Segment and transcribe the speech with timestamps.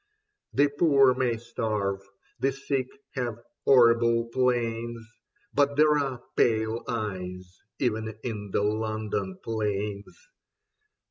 [0.53, 2.01] The poor may starve,
[2.39, 5.05] the sick have horrible pains—
[5.53, 10.15] But there are pale eyes even in the London planes.